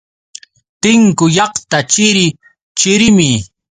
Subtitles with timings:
[0.81, 2.25] Tinku llaqta chiri
[2.77, 3.31] chirimi.